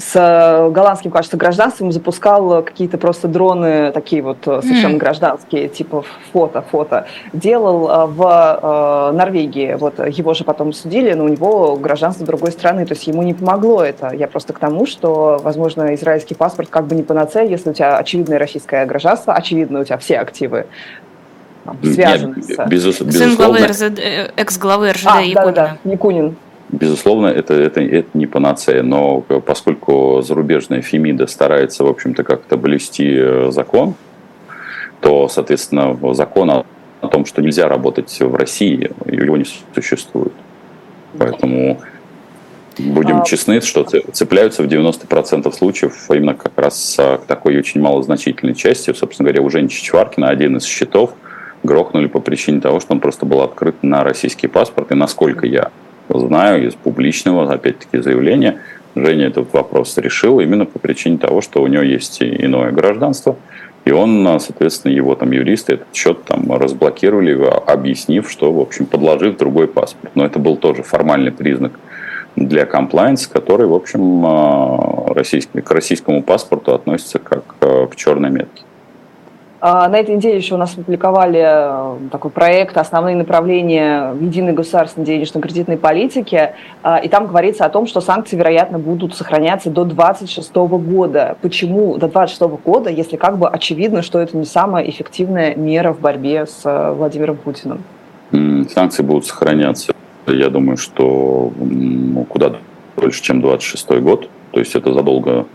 [0.00, 4.98] с э, голландским, кажется, гражданством запускал какие-то просто дроны, такие вот э, совершенно mm.
[4.98, 7.06] гражданские, типа фото, фото.
[7.32, 12.86] Делал э, в Норвегии, вот его же потом судили, но у него гражданство другой страны,
[12.86, 14.12] то есть ему не помогло это.
[14.14, 17.98] Я просто к тому, что, возможно, израильский паспорт как бы не панацея, если у тебя
[17.98, 20.66] очевидное российское гражданство, очевидно, у тебя все активы
[21.82, 22.68] связаны Нет, с...
[22.68, 23.12] Безус, безусловно.
[23.12, 24.00] Сын главы РЗД,
[24.36, 25.52] экс-главы РЖД а, Якунина.
[25.52, 26.36] Да, да, Якунин.
[26.72, 33.08] Безусловно, это, это, это не панацея, но поскольку зарубежная Фемида старается, в общем-то, как-то блюсти
[33.12, 33.94] э, закон,
[35.00, 40.32] то, соответственно, закон о том, что нельзя работать в России, его не существует.
[41.18, 41.80] Поэтому
[42.78, 43.24] будем а...
[43.24, 48.92] честны, что цепляются в 90% случаев именно как раз к такой очень малозначительной части.
[48.92, 51.14] Собственно говоря, у Жени Чичваркина один из счетов
[51.64, 54.92] грохнули по причине того, что он просто был открыт на российский паспорт.
[54.92, 55.70] И насколько я
[56.18, 58.60] знаю из публичного, опять-таки, заявления,
[58.96, 63.36] Женя этот вопрос решил именно по причине того, что у него есть иное гражданство,
[63.84, 67.32] и он, соответственно, его там юристы этот счет там разблокировали,
[67.66, 70.12] объяснив, что, в общем, подложив другой паспорт.
[70.14, 71.72] Но это был тоже формальный признак
[72.36, 78.30] для комплайнс, который, в общем, а, российский, к российскому паспорту относится как а, к черной
[78.30, 78.62] метке.
[79.62, 85.04] А, на этой неделе еще у нас опубликовали э, такой проект «Основные направления единой государственной
[85.04, 90.54] денежно-кредитной политики», а, и там говорится о том, что санкции, вероятно, будут сохраняться до 2026
[90.54, 91.36] года.
[91.42, 96.00] Почему до 2026 года, если как бы очевидно, что это не самая эффективная мера в
[96.00, 97.84] борьбе с э, Владимиром Путиным?
[98.72, 99.92] Санкции будут сохраняться,
[100.26, 101.52] я думаю, что
[102.30, 102.54] куда
[102.96, 104.30] дольше, чем 26 год.
[104.52, 105.46] То есть это задолго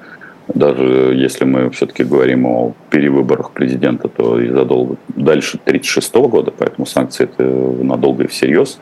[0.48, 6.86] даже если мы все-таки говорим о перевыборах президента, то и задолго дальше 1936 года, поэтому
[6.86, 8.80] санкции это надолго и всерьез.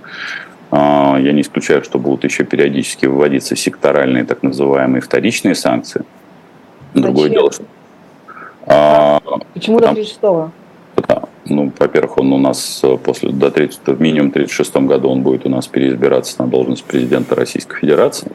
[0.71, 6.04] А, я не исключаю, что будут еще периодически выводиться секторальные так называемые вторичные санкции.
[6.93, 7.63] Другое дело, что...
[8.65, 9.19] А,
[9.54, 10.52] Почему до 36-го?
[11.08, 11.23] Да.
[11.45, 15.45] Ну, во-первых, он у нас э, после до 30, в минимум 36 году он будет
[15.45, 18.32] у нас переизбираться на должность президента Российской Федерации.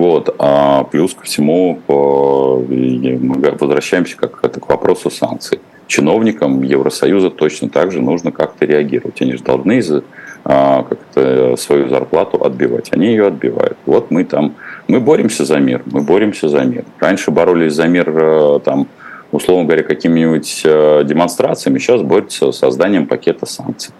[0.00, 0.34] Вот.
[0.38, 5.60] А плюс ко всему мы возвращаемся как это к вопросу санкций.
[5.88, 9.20] Чиновникам Евросоюза точно так же нужно как-то реагировать.
[9.20, 9.82] Они же должны
[10.42, 12.88] а, как-то свою зарплату отбивать.
[12.92, 13.76] Они ее отбивают.
[13.84, 14.54] Вот мы там,
[14.88, 16.86] мы боремся за мир, мы боремся за мир.
[16.98, 18.86] Раньше боролись за мир э, там,
[19.32, 23.92] условно говоря, какими-нибудь э, демонстрациями, сейчас борются с созданием пакета санкций.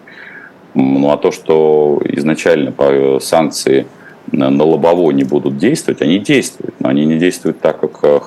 [0.73, 3.85] Ну а то, что изначально по санкции
[4.31, 8.19] на лобово не будут действовать, они действуют, но они не действуют так, как э,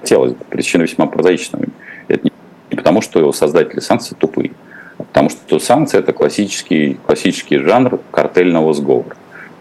[0.00, 0.44] хотелось бы.
[0.48, 1.68] Причина весьма прозаичная.
[2.08, 2.28] Это
[2.70, 4.52] не потому, что создатели санкций тупые,
[4.98, 9.16] а потому что санкции– это классический, классический жанр картельного сговора.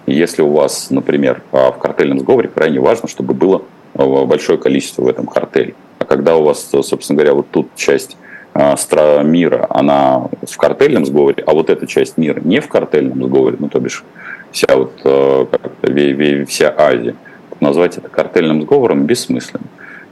[0.05, 3.63] если у вас, например, в картельном сговоре крайне важно, чтобы было
[3.95, 5.75] э, большое количество в этом картеле.
[5.99, 8.17] А когда у вас, собственно говоря, вот тут часть
[8.53, 13.57] э, мира, она в картельном сговоре, а вот эта часть мира не в картельном сговоре,
[13.59, 14.03] ну, то бишь
[14.51, 17.15] вся вот э, вся Азия.
[17.59, 19.65] Назвать это картельным сговором бессмысленно.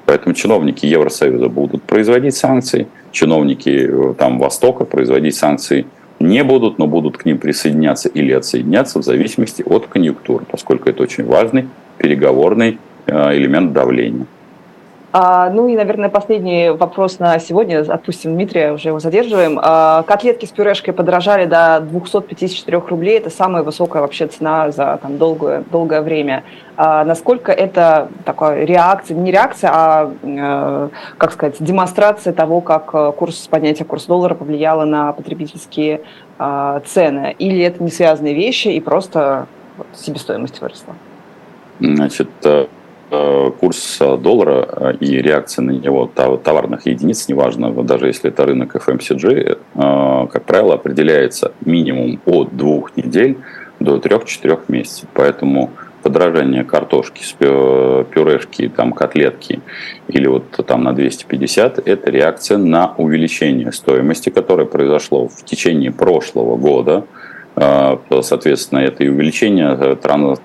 [0.06, 5.86] Поэтому чиновники Евросоюза будут производить санкции, чиновники э, там Востока производить санкции
[6.20, 11.04] не будут, но будут к ним присоединяться или отсоединяться в зависимости от конъюнктуры, поскольку это
[11.04, 14.26] очень важный переговорный э, элемент давления.
[15.20, 17.80] А, ну и, наверное, последний вопрос на сегодня.
[17.80, 19.60] Отпустим Дмитрия, уже его задерживаем.
[19.60, 23.18] А, котлетки с пюрешкой подорожали до 254 рублей.
[23.18, 26.44] Это самая высокая вообще цена за там, долгое, долгое время.
[26.76, 33.12] А, насколько это такая реакция, не реакция, а, э, как сказать, демонстрация того, как э,
[33.18, 36.02] курс, понятие курс доллара повлияло на потребительские
[36.86, 37.36] цены?
[37.40, 39.48] Или это не связанные вещи и просто
[39.96, 40.94] себестоимость выросла?
[41.80, 42.68] Значит, э,
[43.10, 49.58] курс доллара э, и реакция на него товарных единиц, неважно, даже если это рынок FMCG,
[49.76, 53.38] э, как правило, определяется минимум от двух недель
[53.80, 55.08] до трех-четырех месяцев.
[55.14, 55.72] Поэтому
[56.04, 59.62] подражание картошки пюрешки, там, котлетки
[60.08, 66.56] или вот там на 250, это реакция на увеличение стоимости, которое произошло в течение прошлого
[66.56, 67.06] года.
[68.22, 69.96] Соответственно, это и увеличение э,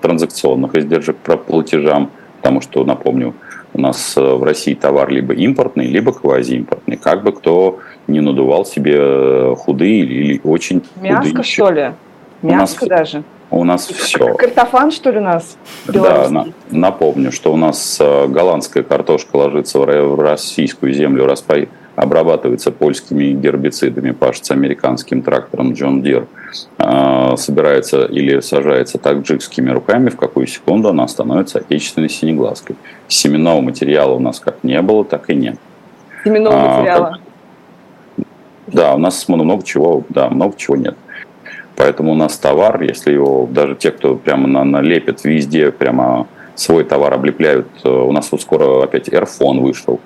[0.01, 2.09] транзакционных издержек по платежам,
[2.43, 3.33] потому что, напомню,
[3.73, 6.97] у нас э, в России товар либо импортный, либо квазиимпортный.
[6.97, 11.33] Как бы кто не надувал себе э, худые или очень Мяско, худые.
[11.33, 11.91] Мяско, что ли?
[12.41, 13.23] Мяско у нас, даже?
[13.49, 14.33] У нас все.
[14.33, 15.57] Картофан, что ли, у нас?
[15.87, 23.33] Да, на, напомню, что у нас голландская картошка ложится в российскую землю, распай, обрабатывается польскими
[23.33, 26.27] гербицидами, пашется американским трактором John Deere,
[26.77, 32.75] а, собирается или сажается таджикскими руками, в какую секунду она становится отечественной синеглазкой.
[33.07, 35.57] Семенного материала у нас как не было, так и нет.
[36.23, 37.19] Семенного а, материала?
[38.67, 40.95] Да, у нас много чего, да, много чего нет.
[41.75, 46.83] Поэтому у нас товар, если его даже те, кто прямо на, налепит везде, прямо свой
[46.83, 49.99] товар облепляют, э, у нас вот скоро опять Р-Фон вышел,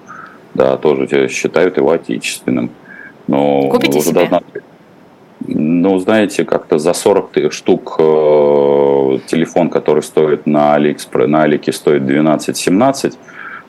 [0.54, 2.70] да, тоже считают его отечественным.
[3.28, 4.20] Но Купите уже себе?
[4.20, 4.42] Должна...
[5.40, 8.04] Ну, знаете, как-то за 40 штук э,
[9.28, 13.14] телефон, который стоит на Алиэкспресс, на Алике стоит 12-17,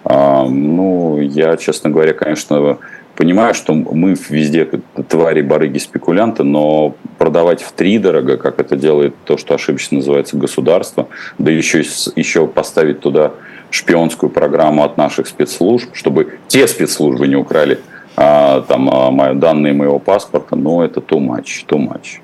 [0.05, 2.79] э, ну, я, честно говоря, конечно,
[3.19, 4.65] понимаю, что мы везде
[5.09, 10.37] твари, барыги, спекулянты, но продавать в три дорого, как это делает то, что ошибочно называется
[10.37, 11.81] государство, да еще,
[12.15, 13.33] еще поставить туда
[13.71, 17.81] шпионскую программу от наших спецслужб, чтобы те спецслужбы не украли
[18.17, 22.21] а, там, а, данные моего паспорта, но это too much, too much.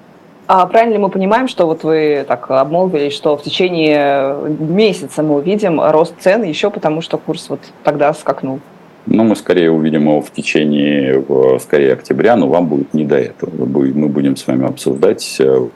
[0.47, 5.37] А правильно ли мы понимаем, что вот вы так обмолвились, что в течение месяца мы
[5.37, 8.61] увидим рост цен еще потому, что курс вот тогда скакнул?
[9.07, 11.23] Ну, мы скорее увидим его в течение,
[11.61, 13.51] скорее, октября, но вам будет не до этого.
[13.67, 15.69] Мы будем с вами обсуждать, э,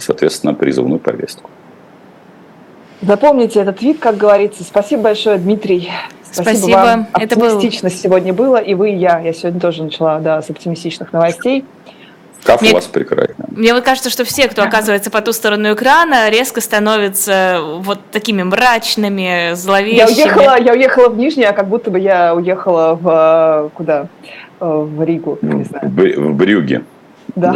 [0.00, 1.50] соответственно, призывную повестку.
[3.02, 4.64] Запомните этот твит, как говорится.
[4.64, 5.90] Спасибо большое, Дмитрий.
[6.22, 6.76] Спасибо, Спасибо.
[6.76, 7.06] вам.
[7.18, 7.96] Это Оптимистично был...
[7.96, 9.20] сегодня было, и вы, и я.
[9.20, 11.64] Я сегодня тоже начала да, с оптимистичных новостей.
[12.46, 13.44] Как мне, у вас прекрасно.
[13.50, 18.42] Мне вот кажется, что все, кто оказывается по ту сторону экрана, резко становятся вот такими
[18.42, 19.98] мрачными, зловещими.
[19.98, 24.06] Я уехала, я уехала в Нижний, а как будто бы я уехала в куда?
[24.58, 25.88] В Ригу, не знаю.
[25.90, 26.84] В Брюге.
[27.34, 27.54] Да.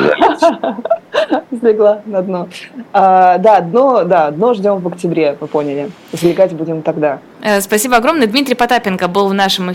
[1.61, 2.49] Слегла на дно.
[2.93, 5.91] А, да, дно, да, дно ждем в октябре, вы поняли.
[6.13, 7.19] Залегать будем тогда.
[7.43, 8.27] Э, спасибо огромное.
[8.27, 9.69] Дмитрий Потапенко был в нашем эфире.